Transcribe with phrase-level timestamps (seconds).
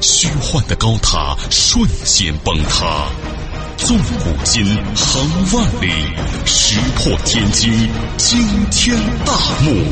[0.00, 3.10] 虚幻的高塔瞬间崩塌，
[3.76, 5.88] 纵古今，横万里，
[6.46, 7.70] 石破天惊，
[8.16, 8.38] 惊
[8.70, 9.84] 天大幕。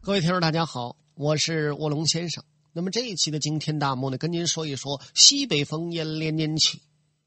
[0.00, 2.42] 各位听众，大家好，我是卧龙先生。
[2.72, 6.80] 那么这一期的惊天大幕呢，跟您说一说西北烽烟连年起，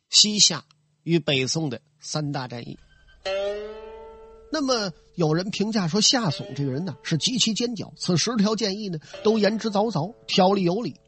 [0.09, 0.63] 西夏
[1.03, 2.77] 与北宋的三大战役。
[4.51, 10.99] 那么有人评价说，夏宋这个人呢是极其奸狡，此十条建议呢都言之凿凿，条理有理，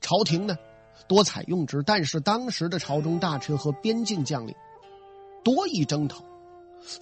[0.00, 0.56] 朝廷呢
[1.06, 1.82] 多采用之。
[1.84, 4.54] 但是当时的朝中大臣和边境将领
[5.44, 6.24] 多以征讨，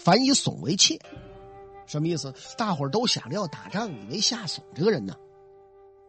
[0.01, 0.99] 凡以宋为妾，
[1.87, 2.35] 什么意思？
[2.59, 5.15] 大伙儿都想着要打仗，以为夏宋这个人呢。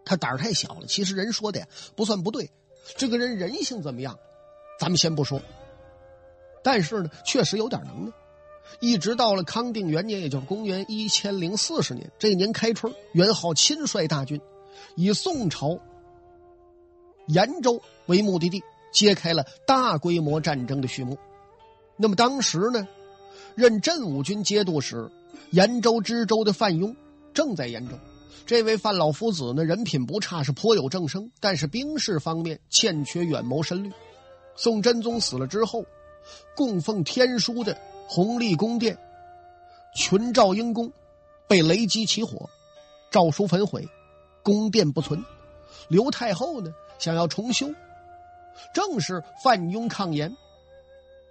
[0.04, 2.50] 他胆儿太小了，其实人说的呀不算不对，
[2.98, 4.18] 这个人人性怎么样，
[4.80, 5.40] 咱们先不说。
[6.64, 8.12] 但是呢，确实有点能耐。
[8.80, 14.40] 一直到了康定元年，也就是公元一千零四十年，这一年开春，元昊亲率大军，
[14.96, 15.80] 以宋朝
[17.28, 21.18] 延州为目的地，揭开了大规模战争的序幕。
[21.98, 22.88] 那么当时呢，
[23.56, 25.10] 任镇武军节度使
[25.52, 26.96] 延州知州的范雍
[27.34, 27.96] 正在延州。
[28.46, 33.92] 这位范老夫子呢，人品不差，是颇有正声，但是兵事方面欠缺远谋深虑。
[34.56, 35.84] 宋真宗死了之后，
[36.56, 38.98] 供奉天书的弘历宫殿
[39.96, 40.92] 群赵英宫
[41.48, 42.50] 被雷击起火，
[43.12, 43.88] 诏书焚毁，
[44.44, 45.24] 宫殿不存。
[45.88, 47.74] 刘太后呢，想要重修，
[48.74, 50.36] 正是范雍抗言，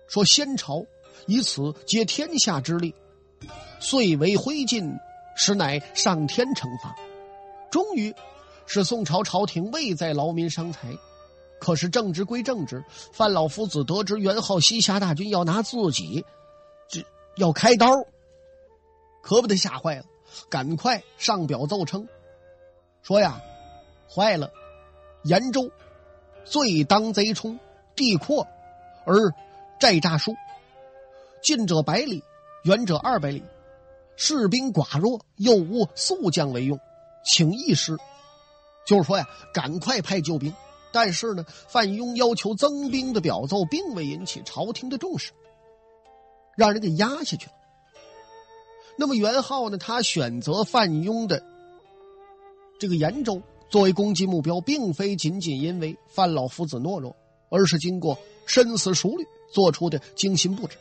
[0.09, 0.85] 说先朝
[1.27, 2.95] 以此竭天下之力，
[3.81, 4.99] 遂为灰烬。
[5.37, 6.95] 实乃上天惩罚，
[7.69, 8.15] 终于
[8.67, 10.97] 是宋朝朝廷未再劳民伤财。
[11.65, 16.27] 可是正直归正直，范老夫子得知元昊西夏大军要拿自己，
[16.89, 17.03] 这
[17.37, 17.87] 要开刀，
[19.23, 20.05] 可把他吓坏了，
[20.51, 22.07] 赶快上表奏称，
[23.03, 23.41] 说呀，
[24.15, 24.53] 坏了，
[25.23, 25.71] 延州
[26.45, 27.59] 罪当贼冲，
[27.97, 28.47] 地阔
[29.07, 29.17] 而
[29.81, 30.35] 寨诈疏，
[31.43, 32.23] 近者百里，
[32.65, 33.43] 远者二百里。
[34.17, 36.79] 士兵寡弱，又无速将为用，
[37.25, 37.97] 请义师。
[38.87, 40.55] 就是说呀，赶快派救兵。
[40.95, 45.33] 但是呢，范雍要求增兵的表奏，并未引起朝廷的重视，
[46.57, 47.53] 让人给压下去了。
[48.97, 51.43] 那么元昊呢，他选择范雍的
[52.79, 57.17] 这个延州作为攻击目标，并非仅仅因为范老夫子懦弱，
[57.51, 58.17] 而是经过
[58.47, 60.77] 深思熟虑做出的精心布置。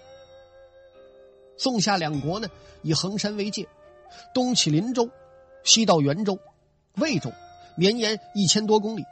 [1.58, 2.48] 宋夏两国呢，
[2.84, 3.68] 以衡山为界，
[4.32, 5.10] 东起林州，
[5.64, 6.38] 西到元州、
[6.98, 7.32] 魏州，
[7.76, 9.04] 绵延一千多公里。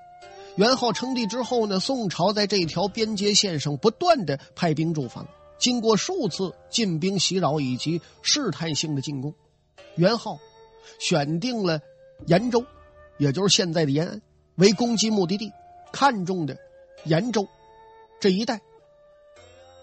[0.55, 9.33] 元昊称帝之后呢，宋朝在这条边界线上不断的派兵驻防，经过数次进兵袭扰以及试探性的进攻，
[9.95, 10.37] 元昊
[10.99, 11.79] 选定了
[12.27, 12.65] 延州，
[13.17, 14.21] 也就是现在的延安
[14.55, 15.51] 为攻击目的地，
[15.91, 16.57] 看中的
[17.05, 17.47] 延州
[18.19, 18.61] 这一带，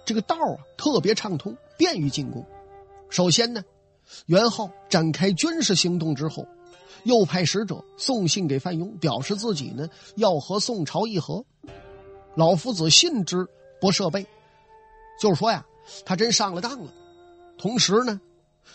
[0.05, 1.56] 这个道啊特别畅通。
[1.79, 2.45] 便于进攻。
[3.09, 3.62] 首先呢，
[4.27, 6.45] 元昊展开军事行动之后，
[7.05, 11.45] 又派使者送信给范雍，表示自己呢要和宋朝议和。
[12.35, 13.47] 老夫子信之
[13.81, 14.27] 不设备，
[15.21, 15.67] 就是说呀，
[16.05, 16.93] 他真上了当了。
[17.57, 18.21] 同时呢，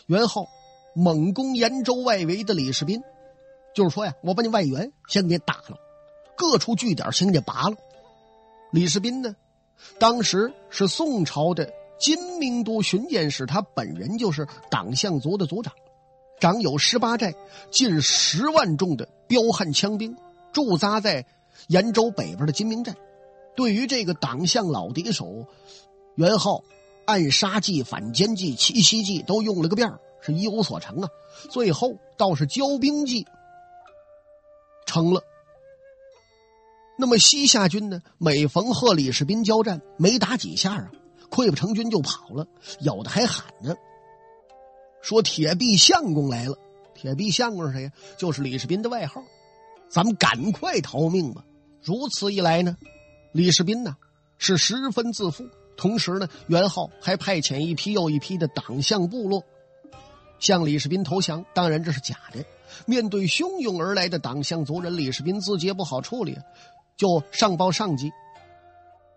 [0.07, 0.47] 元昊
[0.95, 3.01] 猛攻延州外围的李世宾，
[3.73, 5.77] 就是说呀，我把你外援先给打了，
[6.35, 7.77] 各处据点先给拔了。
[8.71, 9.35] 李世宾呢，
[9.99, 11.73] 当时是宋朝的。
[11.99, 15.73] 金明都巡检使，他本人就是党项族的族长，
[16.39, 17.33] 长有十八寨、
[17.71, 20.15] 近十万众的彪悍枪兵，
[20.51, 21.25] 驻扎在
[21.67, 22.95] 延州北边的金明寨。
[23.55, 25.45] 对于这个党项老敌手，
[26.15, 26.63] 元昊
[27.05, 31.09] 暗杀计、反间计、奇袭计都用了个遍是一无所成啊。
[31.49, 33.25] 最后倒是交兵计
[34.85, 35.23] 成了。
[36.97, 38.01] 那么西夏军呢？
[38.17, 40.91] 每逢和李世民交战，没打几下啊。
[41.29, 42.45] 溃不成军就跑了，
[42.79, 43.75] 有的还喊呢，
[45.03, 46.57] 说铁臂相公来了。
[46.95, 47.91] 铁臂相公是谁呀？
[48.17, 49.21] 就是李世民的外号。
[49.89, 51.43] 咱们赶快逃命吧！
[51.81, 52.77] 如此一来呢，
[53.33, 53.95] 李世民呢
[54.39, 55.45] 是十分自负。
[55.75, 59.43] 同时呢，元昊还派遣一批又一批的党项部落
[60.39, 61.45] 向李世民投降。
[61.53, 62.43] 当然这是假的。
[62.85, 66.37] 面对汹涌而来的党项族人，李世民自己也不好处理，
[66.95, 68.11] 就上报上级，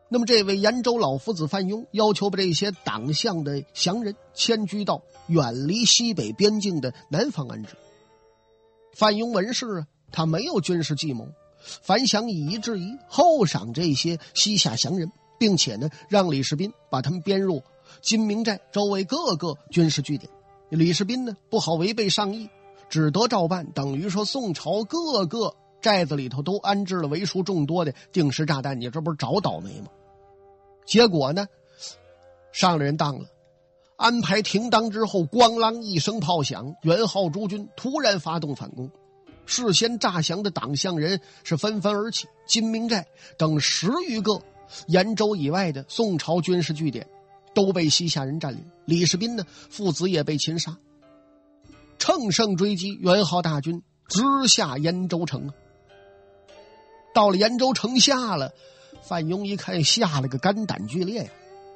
[0.09, 7.71] 那么，这位延州老夫子范雍要求把这些党项的降人迁居到远离西北边境的南方安置。
[8.95, 11.27] 范雍闻事啊，他没有军事计谋，
[11.83, 15.11] 反想以夷制夷，厚赏这些西夏降人，
[15.41, 17.63] 并且呢，让李世斌把他们编入
[18.01, 20.31] 金明寨周围各个军事据点。
[20.69, 22.49] 李世斌呢，不好违背上意。
[22.89, 25.57] 只得照办，等于说宋朝各个
[25.87, 29.87] 寨子里头都安置了为数众多的定时炸弹，你这不是找倒霉吗？
[30.85, 31.47] 结果呢，
[32.51, 33.27] 上了人当了，
[33.95, 38.91] 安排停当之后，咣啷一声炮响，元昊诸军突然发动反攻，
[39.45, 43.07] 事先诈降的党项人是纷纷而起，金明寨
[43.39, 44.43] 等十余个
[44.89, 47.07] 延州以外的宋朝军事据点
[47.55, 50.77] 都被西夏人占领，李世斌呢父子也被擒杀。
[51.97, 55.53] 乘胜追击，元昊大军直下延州城。
[57.17, 58.53] 到了延州城下了，
[59.01, 61.31] 范雍一看，吓了个肝胆俱裂呀！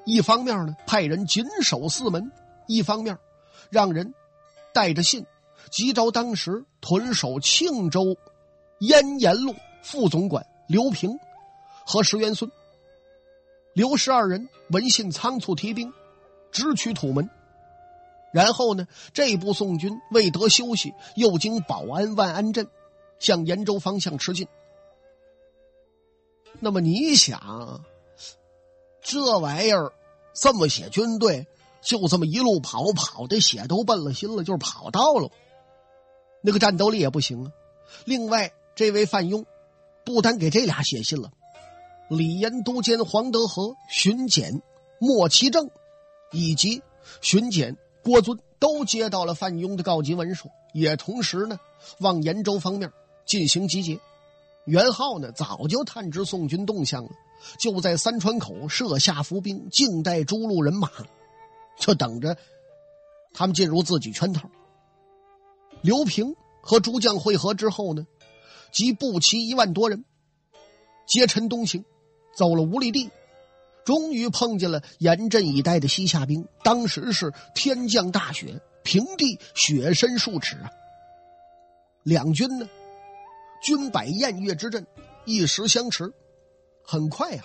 [0.04, 2.30] 一方面呢，派人紧守四门；
[2.66, 3.16] 一方面，
[3.70, 4.12] 让人
[4.74, 5.24] 带着信，
[5.70, 8.18] 急召当时屯守庆州
[8.80, 11.18] 燕延路副总管刘平
[11.86, 12.50] 和石元孙、
[13.72, 14.46] 刘氏二人。
[14.68, 15.90] 闻信，仓促提兵，
[16.52, 17.30] 直取土门。
[18.30, 22.68] 然后呢，这部宋军未得休息，又经保安万安镇，
[23.18, 24.46] 向延州方向吃进。
[26.58, 27.84] 那么你想，
[29.00, 29.92] 这玩意儿
[30.34, 31.46] 这么些军队，
[31.80, 35.30] 就这么一路跑，跑的血都奔了心了，就是跑到了，
[36.42, 37.52] 那个战斗力也不行啊。
[38.04, 39.44] 另外，这位范庸
[40.04, 41.30] 不单给这俩写信了，
[42.08, 44.62] 李延都监黄德和、巡检
[44.98, 45.70] 莫其正
[46.32, 46.82] 以及
[47.20, 47.76] 巡检。
[48.02, 51.60] 郭尊都接到了范庸的告急文书，也同时呢
[51.98, 52.90] 往延州方面
[53.26, 54.00] 进行集结。
[54.70, 57.10] 元昊呢早就探知宋军动向了，
[57.58, 60.88] 就在三川口设下伏兵，静待诸路人马，
[61.76, 62.36] 就等着
[63.32, 64.48] 他们进入自己圈套。
[65.82, 68.06] 刘平和诸将会合之后呢，
[68.70, 70.04] 集步骑一万多人，
[71.04, 71.84] 结陈东行，
[72.36, 73.10] 走了五里地。
[73.84, 80.70] 终于碰见了严阵以待的西夏兵，当时是天降大雪，平地雪深数尺啊。
[82.04, 82.68] 两军呢，
[83.60, 84.86] 军摆偃月之阵，
[85.24, 86.12] 一时相持。
[86.82, 87.42] 很快呀，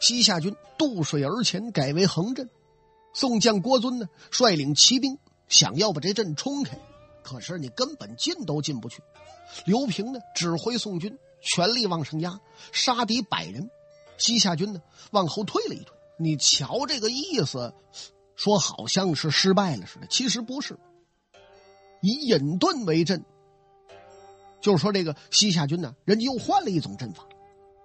[0.00, 2.48] 西夏军渡水而前，改为横阵。
[3.12, 5.18] 宋将郭尊呢，率领骑兵
[5.48, 6.78] 想要把这阵冲开，
[7.22, 9.02] 可是你根本进都进不去。
[9.64, 12.40] 刘平呢，指挥宋军全力往上压，
[12.72, 13.70] 杀敌百人。
[14.16, 14.80] 西夏军呢，
[15.10, 15.96] 往后退了一退。
[16.18, 17.72] 你瞧这个意思，
[18.36, 20.78] 说好像是失败了似的，其实不是。
[22.00, 23.24] 以隐遁为阵，
[24.60, 27.24] 就是说这个西夏军呢，人家又换了一种阵法。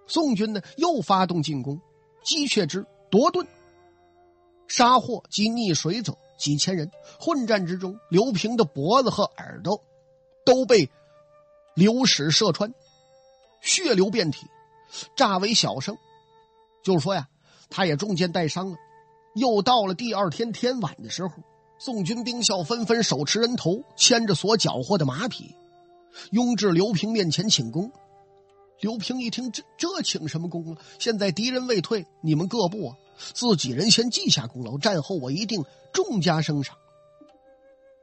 [0.07, 1.79] 宋军呢，又发动进攻，
[2.23, 3.47] 击却之夺盾，
[4.67, 6.91] 杀获及溺水者几千人。
[7.19, 9.81] 混战之中，刘平的脖子和耳朵
[10.45, 10.89] 都被
[11.73, 12.73] 流矢射穿，
[13.61, 14.45] 血流遍体，
[15.15, 15.97] 乍为小胜。
[16.83, 17.27] 就是说呀，
[17.69, 18.77] 他也中箭带伤了。
[19.33, 21.33] 又到了第二天天晚的时候，
[21.79, 25.55] 宋军兵校纷纷手持人头，牵着所缴获的马匹，
[26.31, 27.91] 拥至刘平面前请功。
[28.79, 30.81] 刘平一听，这这请什么功啊？
[30.99, 32.97] 现在敌人未退，你们各部啊，
[33.33, 36.75] 自己人先记下功劳，战后我一定重加升赏。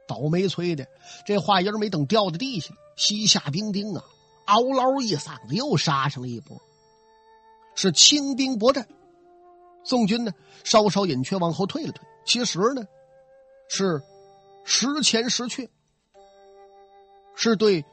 [0.07, 0.87] 倒霉催的，
[1.25, 4.03] 这话音没等掉到地下，西夏兵丁啊，
[4.47, 6.59] 嗷嗷一嗓子又杀上了一波。
[7.75, 8.87] 是轻兵搏战，
[9.83, 10.31] 宋军呢
[10.63, 12.03] 稍稍隐却，往后退了退。
[12.25, 12.83] 其实呢，
[13.69, 14.01] 是
[14.65, 15.69] 时前时却，
[17.35, 17.85] 是对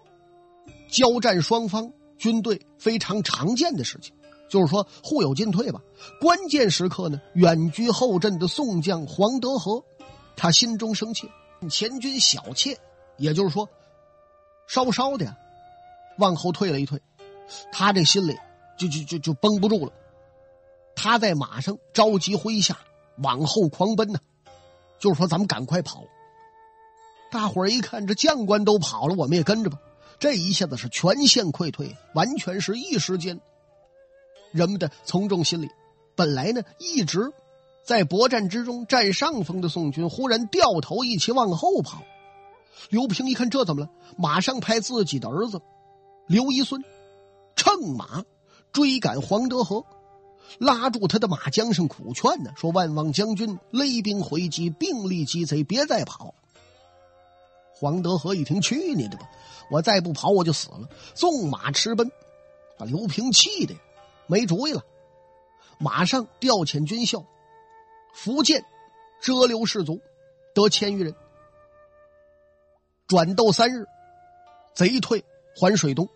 [0.91, 4.15] 交战双方军队非常常见的事情。
[4.49, 5.81] 就是说互有进退吧。
[6.21, 9.85] 关键时刻呢，远居后阵的宋将黄德和，
[10.37, 11.31] 他心中生气，
[11.71, 12.77] 前军小怯，
[13.17, 13.69] 也就是说，
[14.67, 15.37] 稍稍的
[16.19, 17.01] 往后退了一退，
[17.73, 18.37] 他这心里。
[18.77, 19.93] 就就就就绷不住了，
[20.97, 22.79] 他在马上着急麾下
[23.19, 24.19] 往后狂奔呢，
[24.99, 26.03] 就是说咱们赶快跑。
[27.31, 29.79] 大伙儿一看这将官都跑了，我们也跟着吧。
[30.21, 33.41] 这一下子是全线溃退，完全是一时间。
[34.53, 35.69] 人们的从众心理，
[36.15, 37.33] 本来呢一直
[37.83, 42.03] 在搏战之中占上风的宋军，忽然掉头一起往后跑。
[42.91, 45.61] 刘平一看这怎么了，马上派自己的儿子
[46.29, 46.85] 刘一孙
[47.57, 48.25] 乘马。
[48.73, 49.85] 追赶黄德和，
[50.59, 56.37] 拉住他的马缰绳，苦劝呢，说：“万望将军，勒兵回击，并力击贼，别再跑。”
[57.75, 59.29] 黄德和一听，去你的吧！
[59.71, 60.89] 我再不跑，我就死了。
[61.15, 62.11] 纵马驰奔，
[62.77, 63.75] 把刘平气的
[64.27, 64.85] 没主意了。
[65.79, 67.25] 马上调遣军校，
[68.13, 68.65] 福建
[69.23, 70.01] 折留士卒
[70.55, 71.15] 得千余人。
[73.07, 73.87] 转斗三日，
[74.75, 75.25] 贼退
[75.57, 76.09] 还水东。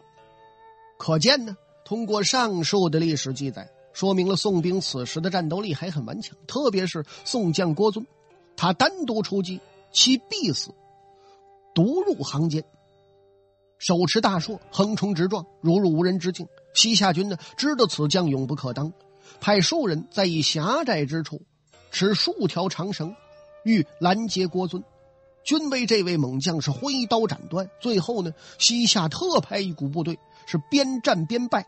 [0.99, 6.37] 可见呢，通过上述的历史记载，说明了宋兵此时的战斗力还很顽强。
[6.47, 8.07] 特别是宋将郭尊，
[8.57, 10.73] 他单独出击，其必死，
[11.75, 12.65] 独入行间，
[13.85, 16.49] 手持大槊，横冲直撞，如入无人之境。
[16.73, 18.91] 西夏军呢，知道此将勇不可当，
[19.43, 21.43] 派数人在一狭窄之处，
[21.91, 23.15] 持数条长绳，
[23.63, 24.83] 欲拦截郭尊。
[25.45, 27.69] 均被这位猛将是挥刀斩断。
[27.79, 31.67] 最后呢，西夏特派一股部队是边战边败，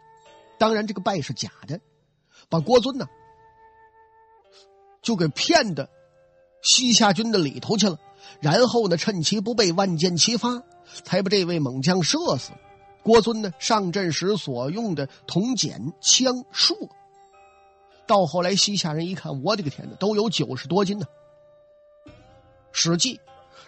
[0.57, 1.79] 当然这个败是假的，
[2.49, 3.07] 把郭尊呢
[5.03, 5.91] 就给骗的
[6.63, 7.99] 西夏军的里头去了。
[8.41, 10.63] 然后呢，趁其不备，万箭齐发，
[11.05, 12.53] 才把这位猛将射死。
[13.03, 16.89] 郭尊呢，上阵时所用的铜锏枪槊，
[18.07, 21.07] 到后来西夏人一看，我的个天哪，都有九十多斤呢。
[22.73, 23.15] 《史记》。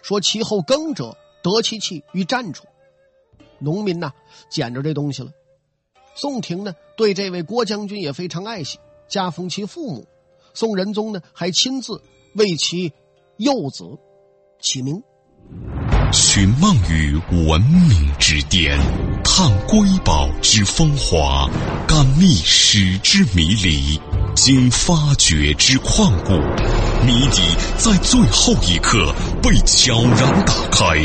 [0.01, 2.65] 说其后耕者得其器于战处，
[3.59, 4.13] 农民呐
[4.49, 5.31] 捡着这东西了。
[6.15, 10.07] 宋廷呢对这位郭将军也非常爱惜，加封其父母。
[10.53, 12.01] 宋仁宗呢还亲自
[12.35, 12.93] 为其
[13.35, 13.97] 幼子
[14.61, 15.03] 起名。
[16.11, 17.15] 寻梦于
[17.47, 18.79] 文明之巅，
[19.23, 21.47] 探瑰宝之风华，
[21.87, 23.99] 感历史之迷离。
[24.35, 26.33] 经发掘之旷古，
[27.05, 27.43] 谜底
[27.77, 29.13] 在最后一刻
[29.43, 30.97] 被悄然打开，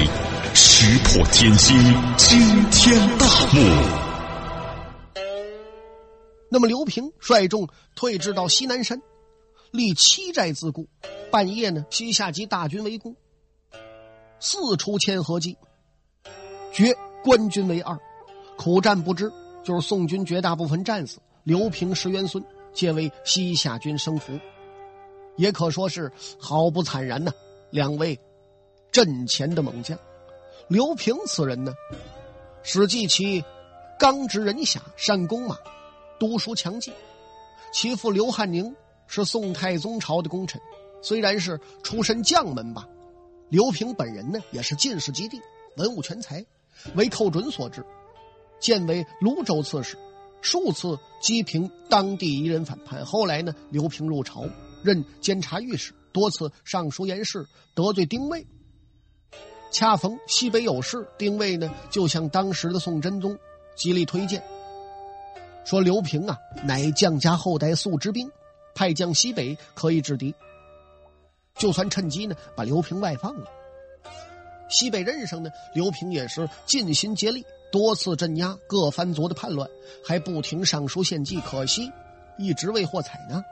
[0.55, 1.77] 石破天惊，
[2.17, 3.61] 惊天大幕。
[6.51, 9.03] 那么刘平率众退至到西南山，
[9.71, 10.89] 立七寨自固。
[11.31, 13.17] 半夜呢，西夏及大军围攻，
[14.45, 15.57] 四出千合计，
[16.71, 17.99] 决官军为二，
[18.59, 19.33] 苦战不支，
[19.65, 22.45] 就是宋军绝大部分战死，刘平、石元孙。
[22.75, 24.39] 皆为西夏军生俘，
[25.37, 27.33] 也可说是毫不惨然呐。
[27.71, 28.19] 两位
[28.91, 29.97] 阵前的猛将，
[30.69, 31.73] 刘平此人呢，
[32.65, 33.43] 史记其
[33.97, 35.57] 刚直人侠，善弓马，
[36.19, 36.93] 读书强记。
[37.73, 38.75] 其父刘汉宁
[39.07, 40.61] 是宋太宗朝的功臣，
[41.01, 42.87] 虽然是出身将门吧，
[43.55, 45.41] 刘平本人呢也是进士及第，
[45.77, 46.45] 文武全才，
[46.97, 47.87] 为寇准所制，
[48.59, 49.97] 建为泸州刺史。
[50.43, 54.45] 数次击平当地一人反叛，后来呢，刘平入朝
[54.83, 57.47] 任监察御史，多次上书言事，
[57.77, 58.45] 得罪丁谓。
[59.71, 63.39] 恰逢西北有事，丁谓呢就向当时的宋真宗
[63.77, 64.43] 极力推荐，
[65.65, 68.29] 说刘平啊乃将家后代素之兵，
[68.75, 70.35] 派将西北可以制敌。
[71.57, 73.47] 就算趁机呢把刘平外放了。
[74.69, 77.45] 西北任上呢，刘平也是尽心竭力。
[77.71, 79.69] 多次镇压各藩族的叛乱，
[80.05, 81.91] 还不停上书献计，可惜
[82.39, 83.45] 一直未获采纳。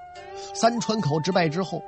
[0.55, 1.83] 三川口之败之后，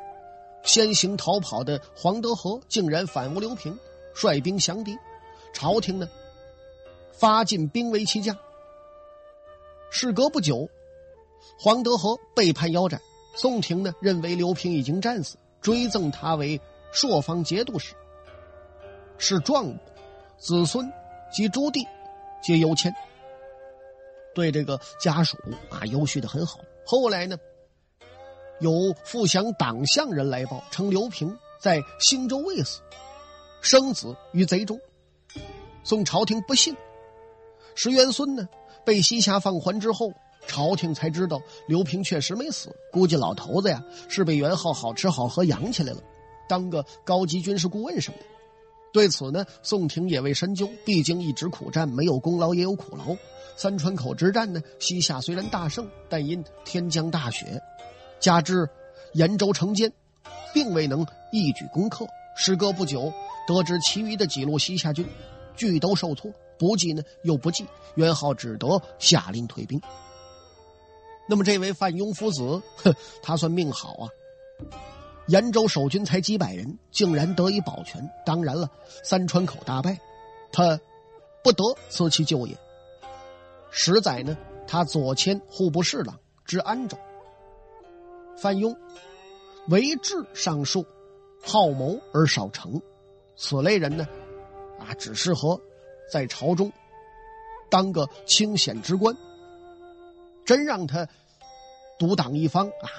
[0.65, 3.79] 先行逃跑的黄德和竟然反诬刘平，
[4.15, 4.97] 率兵降敌。
[5.53, 6.09] 朝廷呢，
[7.13, 8.37] 发进兵围其家。
[9.91, 10.69] 事隔不久，
[11.59, 13.01] 黄德和被判腰斩。
[13.37, 16.61] 宋廷呢，认为刘平已经战死，追赠他为
[16.93, 17.95] 朔方节度使，
[19.17, 19.77] 是壮武，
[20.39, 20.93] 子孙
[21.33, 21.85] 及朱棣。
[22.43, 22.95] 皆优迁，
[24.35, 25.39] 对这个家属
[25.71, 26.61] 啊优续的很好。
[26.85, 27.39] 后来呢，
[28.61, 32.83] 有富祥党项人来报，称刘平在兴州未死，
[33.63, 34.79] 生子于贼中。
[35.85, 36.77] 宋朝廷不信。
[37.75, 38.47] 石元孙呢
[38.85, 40.13] 被西夏放还之后，
[40.47, 42.75] 朝廷才知道刘平确实没死。
[42.93, 45.99] 估计老头子呀是被元昊好吃好喝养起来了，
[46.49, 48.25] 当个高级军事顾问什么的。
[48.93, 50.71] 对此呢，宋廷也未深究。
[50.85, 53.17] 毕竟一直苦战，没有功劳也有苦劳。
[53.57, 57.61] 三川口之战呢，西夏虽然大胜，但因天降大雪，
[58.21, 58.69] 加之
[59.15, 59.93] 延州城坚，
[60.53, 62.07] 并未能一举攻克。
[62.37, 63.13] 时隔不久，
[63.49, 65.05] 得知其余的几路西夏军
[65.57, 69.81] 俱都受挫，不济呢又不济，元昊只得下令退兵。
[71.27, 74.09] 那么这位范庸夫子， 哼，他算命好啊。
[75.29, 78.11] 延州守军才几百人，竟然得以保全。
[78.27, 78.69] 当然了，
[79.03, 79.99] 三川口大败，
[80.53, 80.79] 他
[81.43, 82.55] 不得辞其咎也。
[83.71, 86.99] 十载呢，他左迁户部侍郎，至安州。
[88.37, 88.77] 范庸
[89.69, 90.85] 为治尚术，
[91.43, 92.83] 好谋而少成，
[93.35, 94.07] 此类人呢，
[94.79, 95.59] 啊，只适合
[96.13, 96.71] 在朝中
[97.71, 99.17] 当个清闲之官。
[100.45, 101.09] 真让他
[101.99, 102.91] 独挡一方啊，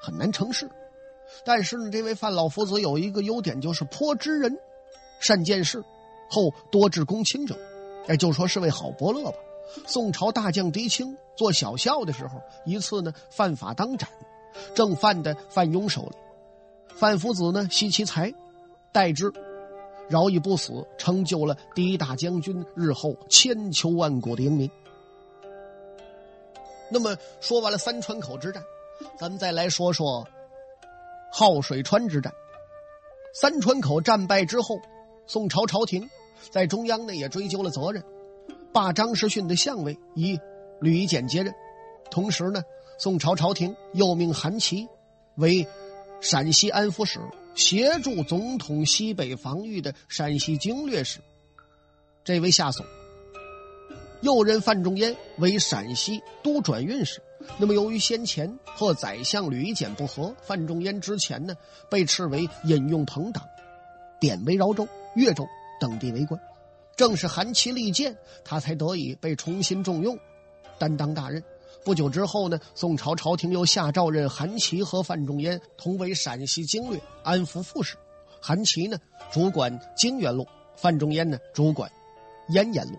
[0.00, 0.68] 很难成事。
[1.44, 4.58] 但是呢，这位范老夫子有一个优点，就是颇知人，
[5.20, 5.82] 善见事，
[6.28, 7.58] 后多治公卿者，
[8.06, 9.38] 哎，就说是位好伯乐吧。
[9.86, 14.08] 宋朝大将狄青做小校的时候，一次呢犯法当斩，
[14.74, 16.16] 正犯的范庸手里。
[16.94, 18.32] 范夫子呢，惜其才，
[18.92, 19.32] 待之，
[20.08, 24.70] 饶以不死，成就了第一大将军，日后千秋万古的英名。
[26.92, 28.62] 那么说完了三川口之战，
[29.18, 30.28] 咱们再来说说
[31.32, 32.30] 浩水川之战。
[33.34, 34.78] 三川口战败之后，
[35.26, 36.08] 宋朝朝廷
[36.50, 38.04] 在中央呢也追究了责任，
[38.74, 40.38] 罢张士逊的相位，以
[40.80, 41.54] 吕夷简接任。
[42.10, 42.62] 同时呢，
[42.98, 44.86] 宋朝朝廷又命韩琦
[45.36, 45.66] 为
[46.20, 47.18] 陕西安抚使，
[47.54, 51.20] 协助总统西北防御的陕西经略使。
[52.22, 52.84] 这位下属。
[54.22, 57.20] 又任范仲淹为陕西都转运使。
[57.58, 61.54] 那么，由于先前和宰相吕夷简不和，范仲淹之前呢
[61.90, 63.44] 被斥为引用朋党，
[64.20, 64.86] 贬为饶州、
[65.16, 65.44] 越州
[65.80, 66.40] 等地为官。
[66.94, 70.16] 正是韩琦力荐，他才得以被重新重用，
[70.78, 71.42] 担当大任。
[71.84, 77.96] 不久之后呢，宋朝朝廷又下诏任韩琦和范仲淹同为陕西经略、安抚副使。
[78.40, 78.96] 韩琦呢
[79.32, 81.90] 主管泾原路，范仲淹呢主管
[82.50, 82.96] 燕延路。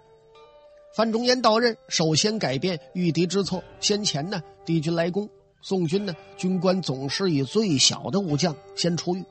[0.94, 3.64] 范仲淹到任，首先改变御敌之策。
[3.80, 5.28] 先前呢，敌军来攻，
[5.60, 9.26] 宋军呢，军官总是以最小的武将先出狱。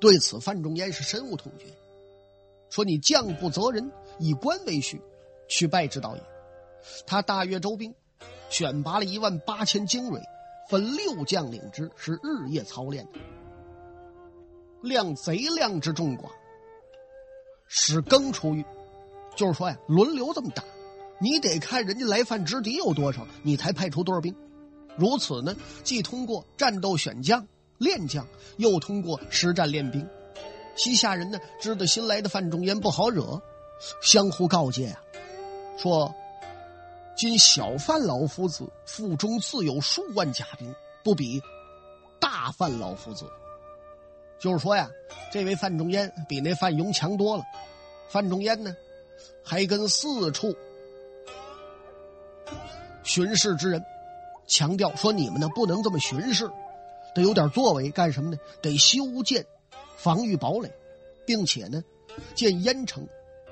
[0.00, 1.66] 对此，范仲淹是深恶痛绝，
[2.70, 5.00] 说：“你将不择人，以官为序，
[5.48, 6.22] 去败之道也。”
[7.06, 7.94] 他大阅周兵，
[8.50, 10.20] 选拔了一万八千精锐，
[10.68, 13.20] 分六将领之，是日夜操练的。
[14.82, 16.24] 量贼量之众寡，
[17.68, 18.64] 使更出狱，
[19.36, 20.64] 就是说呀，轮流这么打。
[21.18, 24.34] 你得看人家来犯之敌有多少，你才派出多少兵。
[24.96, 27.46] 如此呢，既通过战斗选将
[27.78, 30.06] 练将，又通过实战练兵。
[30.74, 33.40] 西夏人呢，知道新来的范仲淹不好惹，
[34.02, 35.00] 相互告诫啊，
[35.78, 36.14] 说
[37.16, 41.40] ：“今小范老夫子腹中自有数万甲兵，不比
[42.20, 43.24] 大范老夫子。”
[44.38, 44.90] 就是说呀，
[45.32, 47.44] 这位范仲淹比那范勇强多了。
[48.08, 48.76] 范仲淹呢，
[49.42, 50.54] 还跟四处。
[53.06, 53.82] 巡视之人
[54.48, 56.50] 强调说：“你们呢不能这么巡视，
[57.14, 57.88] 得有点作为。
[57.90, 58.36] 干什么呢？
[58.60, 59.46] 得修建
[59.96, 60.70] 防御堡垒，
[61.24, 61.82] 并且呢
[62.34, 63.06] 建燕城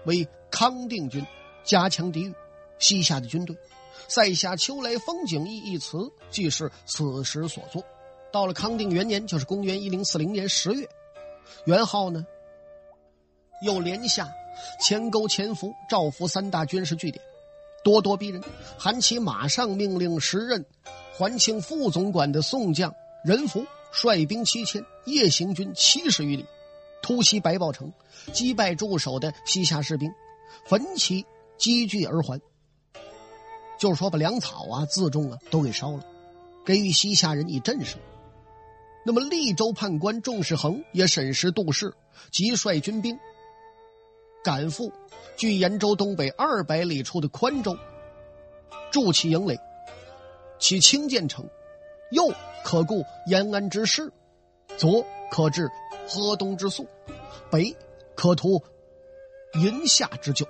[0.07, 1.25] 为康定军，
[1.63, 2.35] 加强抵御
[2.81, 3.57] 西夏的军队。
[4.09, 5.97] 塞下秋来风景一一词，
[6.31, 7.83] 即是此时所作。
[8.33, 10.89] 到了康定元年，就是公元一零四零年十月，
[11.65, 12.27] 元昊呢
[13.63, 14.29] 又连下
[14.81, 17.25] 前沟、前伏、赵伏三大军事据点。”
[17.85, 18.43] 咄咄逼人，
[18.79, 20.65] 韩琦马上命令时任
[21.13, 22.93] 环庆副总管的宋将
[23.23, 26.47] 任福率兵七千，夜行军七十余里，
[27.03, 27.93] 突袭白豹城，
[28.33, 30.11] 击败驻守的西夏士兵，
[30.67, 31.27] 焚其
[31.59, 32.41] 积聚而还。
[33.79, 36.07] 就是说，把粮草啊、辎重啊都给烧了，
[36.65, 37.97] 给予西夏人以震慑。
[39.05, 41.93] 那么，利州判官仲世衡也审时度势，
[42.31, 43.19] 即率军兵
[44.45, 44.93] 赶赴。
[45.37, 47.77] 距延州东北二百里处的宽州，
[48.93, 49.59] 筑起营垒，
[50.61, 51.45] 其清建城，
[52.13, 54.13] 右可固延安之势，
[54.77, 55.69] 左可治
[56.07, 56.87] 河东之粟，
[57.51, 57.75] 北
[58.15, 58.63] 可图
[59.55, 60.47] 银夏之救。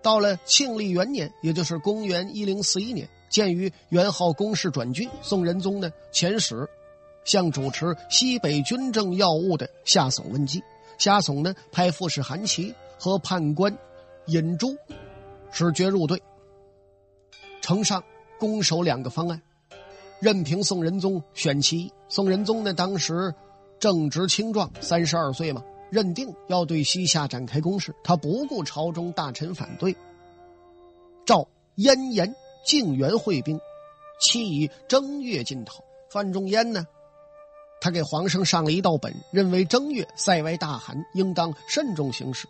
[0.00, 6.66] 到了庆历元年，也就是公元一零四一年，鉴于元昊公事转军，宋仁宗呢遣使
[7.24, 10.62] 向主持西北军政要务的夏竦问计。
[11.00, 12.72] 夏竦呢派副使韩琦。
[13.02, 13.78] 和判官
[14.26, 14.76] 尹珠
[15.50, 16.22] 使决入队，
[17.62, 18.04] 呈上
[18.38, 19.40] 攻守两个方案，
[20.20, 21.92] 任凭宋仁宗选其一。
[22.10, 23.34] 宋仁宗呢，当时
[23.78, 29.96] 正值青壮，三十二岁嘛，认定要对西夏展开攻势，他不顾朝中大臣反对，
[31.24, 32.34] 召燕延、
[32.66, 33.58] 靖元会兵，
[34.20, 35.82] 期以正月进讨。
[36.10, 36.86] 范仲淹呢，
[37.80, 42.46] 他给皇上上了一道本，认为正月塞外大寒，应当慎重行事。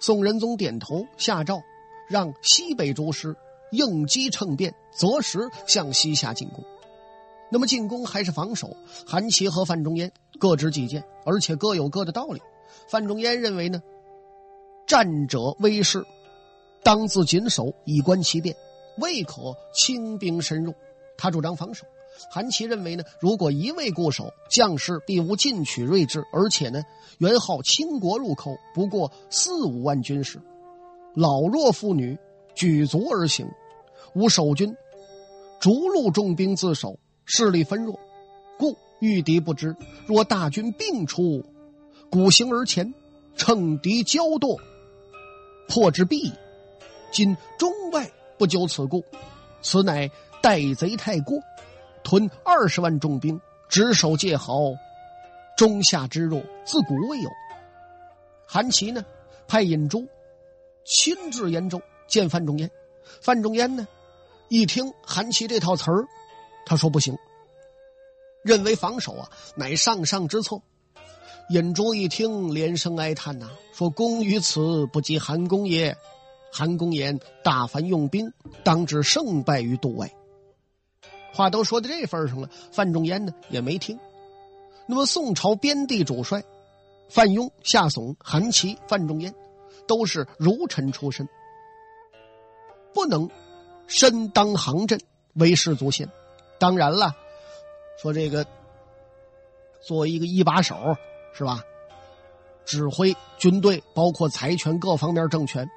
[0.00, 1.62] 宋仁宗点头，下诏
[2.08, 3.34] 让西北诸师
[3.70, 6.62] 应机乘变，择时向西夏进攻。
[7.50, 8.76] 那么进攻还是防守？
[9.06, 12.42] 韩琦和范仲淹各执己见，而且各有各的道理。
[12.88, 13.80] 范仲淹认为呢，
[14.86, 16.04] 战者威势，
[16.82, 18.54] 当自谨守，以观其变，
[18.98, 20.74] 未可轻兵深入。
[21.16, 21.86] 他主张防守。
[22.30, 26.82] 韩琦认为呢，如果一味固守，将士必无进取睿智，而且呢，
[27.18, 30.40] 元昊倾国入寇，不过四五万军士，
[31.14, 32.18] 老弱妇女
[32.54, 33.46] 举足而行，
[34.14, 34.74] 无守军，
[35.60, 37.98] 逐鹿重兵自守，势力分弱，
[38.58, 39.74] 故御敌不知。
[40.06, 41.44] 若大军并出，
[42.10, 42.92] 鼓行而前，
[43.36, 44.58] 乘敌骄惰，
[45.68, 46.32] 破之必矣。
[47.12, 49.02] 今中外不究此故，
[49.62, 50.10] 此乃
[50.42, 51.38] 待贼太过。
[52.06, 54.76] 屯二十万重兵，直守界壕，
[55.56, 57.28] 中夏之弱，自古未有。
[58.46, 59.04] 韩琦呢，
[59.48, 60.06] 派尹珠
[60.84, 62.70] 亲至延州见范仲淹。
[63.20, 63.88] 范仲淹呢，
[64.48, 66.06] 一听韩琦这套词儿，
[66.64, 67.18] 他说不行，
[68.44, 70.62] 认为防守啊乃上上之策。
[71.48, 75.96] 尹珠一听，连声哀叹呐，说：“公于此不及韩公也。
[76.52, 80.08] 韩公言大凡用兵，当知胜败于度外。”
[81.36, 83.98] 话都说到这份上了，范仲淹呢也没听。
[84.86, 86.42] 那么宋朝边地主帅
[87.08, 89.34] 范雍、夏竦、韩琦、范仲淹，
[89.86, 91.28] 都是儒臣出身。
[92.94, 93.28] 不能
[93.86, 94.98] 身当行阵
[95.34, 96.08] 为士卒先，
[96.58, 97.14] 当然了，
[98.00, 98.46] 说这个
[99.82, 100.96] 作为一个一把手
[101.34, 101.62] 是吧？
[102.64, 105.70] 指挥军队，包括财权各方面政权，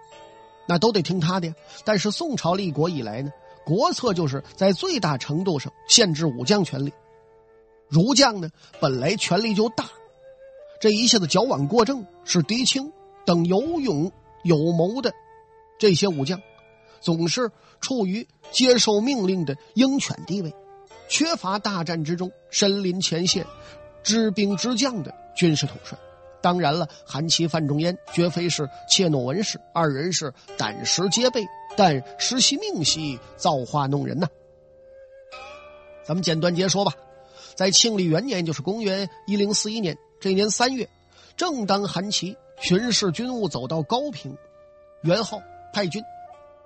[0.65, 1.53] 那都得听他的。
[1.83, 3.31] 但是宋朝立国以来呢，
[3.69, 6.91] 国策就是在最大程度上限制武将权力。
[7.87, 9.85] 儒将呢本来权力就大，
[10.81, 12.91] 这一下子矫枉过正，使狄青
[13.27, 14.11] 等有勇
[14.43, 15.13] 有谋的
[15.77, 16.41] 这些武将。
[16.99, 20.51] 总是处于接受命令的鹰犬地位，
[21.07, 23.45] 缺乏大战之中身临前线、
[24.03, 25.97] 知兵知将的军事统帅。
[26.41, 31.45] 当然了，韩琦、范仲淹绝非是怯懦文士，二人是胆识皆备，
[31.79, 34.27] 但识其命兮，造化弄人呐。
[36.03, 36.91] 咱们简短截说吧，
[37.55, 40.89] 在庆历元年，就是公元一零四一年这年三月，
[41.37, 44.37] 正当韩琦巡视军务走到高平，
[45.03, 45.41] 元昊
[45.73, 46.03] 派军。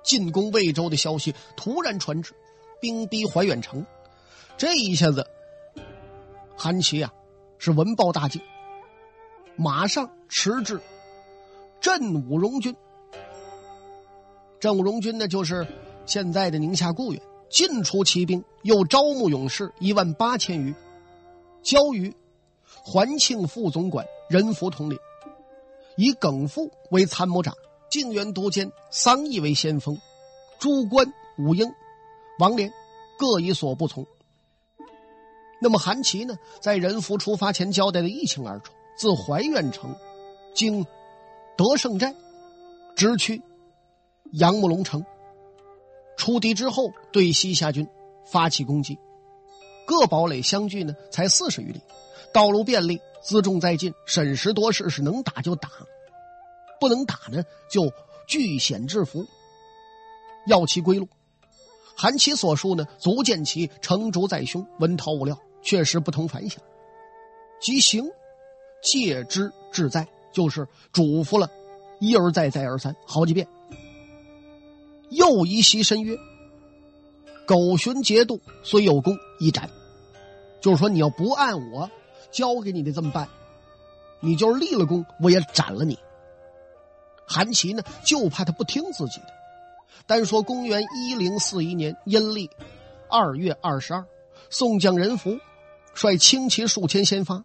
[0.02, 2.34] 进攻魏州的消息突然传至，
[2.82, 3.86] 兵逼怀远城，
[4.58, 5.28] 这一下子，
[6.58, 7.14] 韩琦啊
[7.60, 8.42] 是闻报大惊，
[9.56, 10.82] 马上驰至
[11.80, 12.76] 镇武荣军。
[14.64, 15.68] 镇武荣军呢，就是
[16.06, 20.74] 现在的宁夏固原，进出骑兵，又招募勇士一万八千余，
[21.62, 22.16] 交于
[22.82, 24.98] 环庆副总管任福统领，
[25.98, 27.54] 以耿复为参谋长。
[27.90, 30.00] 靖元都监桑义为先锋，
[30.60, 31.70] 诸官武英、
[32.40, 32.72] 王连
[33.20, 34.08] 各以所不从。
[35.60, 39.94] 那么韩琦呢，在人福出发前交代的一清二楚：自怀远城
[40.56, 40.86] 经
[41.58, 42.16] 德胜寨，
[42.96, 43.42] 直趋
[44.34, 45.04] 杨木龙城。
[46.16, 47.88] 出敌之后，对西夏军
[48.26, 48.98] 发起攻击。
[49.86, 51.82] 各堡垒相距呢，才四十余里，
[52.32, 55.70] 道路便利，辎重在进，审时度势，是能打就打。
[56.80, 57.92] 不能打呢，就
[58.28, 59.26] 据险制服，
[60.48, 61.08] 要其归路。
[61.96, 66.62] 韩琦所述呢，足见其成竹在胸，文韬武料，确实不同凡响。
[67.60, 68.10] 即行
[68.82, 71.50] 戒之志在，就是嘱咐了
[72.00, 73.48] 一而再，再而三，好几遍。
[75.14, 76.18] 又一袭申曰
[77.48, 79.70] ：“苟寻节度，虽有功，一斩。”
[80.62, 81.90] 就是说，你要不按我
[82.32, 83.28] 教给你的这么办，
[84.22, 85.98] 你就是立了功，我也斩了你。
[87.26, 89.28] 韩琦呢，就怕他不听自己的。
[90.06, 92.50] 单说公元一零四一年阴历
[93.10, 94.06] 二月二十二，
[94.50, 95.38] 宋将任福
[95.94, 97.44] 率轻骑数千先发，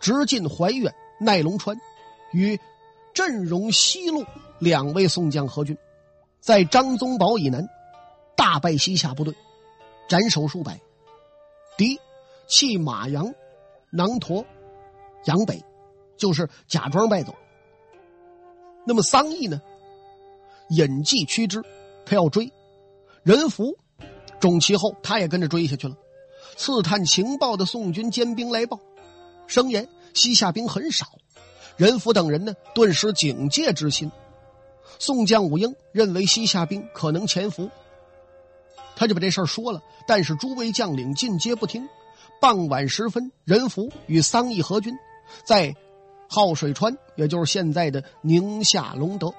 [0.00, 1.78] 直进怀远、奈龙川，
[2.32, 2.58] 与
[3.14, 4.24] 镇荣、西路
[4.58, 5.76] 两位宋将合军，
[6.40, 7.68] 在张宗保以南
[8.36, 9.34] 大败西夏部队，
[10.08, 10.80] 斩首数百。
[11.76, 11.98] 敌
[12.46, 13.32] 弃马阳、
[13.90, 14.44] 囊驼、
[15.24, 15.62] 杨北，
[16.16, 17.34] 就是假装败走。
[18.86, 19.60] 那么桑义呢？
[20.70, 21.62] 引计驱之，
[22.04, 22.52] 他要追。
[23.22, 23.76] 任福
[24.40, 25.96] 中其后，他也跟着追下去了。
[26.56, 28.80] 刺探情报的宋军坚兵来报，
[29.46, 31.06] 声言西夏兵很少。
[31.76, 34.10] 任福等人呢，顿时警戒之心。
[35.00, 37.68] 宋将武英认为西夏兵可能潜伏，
[38.94, 39.82] 他就把这事说了。
[40.06, 41.88] 但是诸位将领尽皆不听。
[42.40, 44.94] 傍晚时分，任福与桑义合军，
[45.44, 45.74] 在。
[46.32, 49.34] 浩水川，也就是现在的宁夏隆德，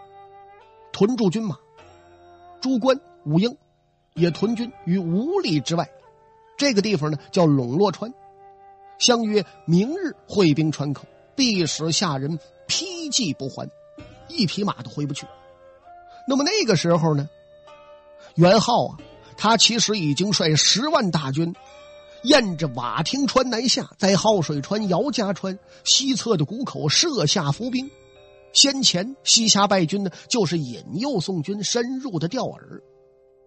[0.91, 1.57] 屯驻军马，
[2.59, 3.55] 诸关武英
[4.13, 5.89] 也屯军于五里之外。
[6.57, 8.13] 这个地方呢叫陇洛川，
[8.99, 13.69] 相约明日会兵川口，必使下人披骑不还，
[14.27, 15.25] 一匹马都回不去。
[16.27, 17.29] 那么那个时候呢，
[18.35, 18.97] 元昊啊，
[19.37, 21.53] 他其实已经率十万大军。
[22.23, 27.89] 沿着瓦亭川南下，在浩水川、姚家川西侧的谷口设下伏兵。
[28.53, 32.59] 先前西夏败军呢，就是引诱宋军深入的钓饵。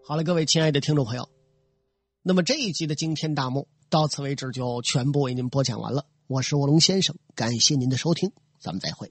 [0.04, 1.28] 好了，各位亲爱的听众朋友，
[2.24, 6.04] 那么这一集的惊天大幕到此为止，就全部为您播讲完了。
[6.26, 9.08] 我是卧龙先生，感谢您的收听，咱们再会。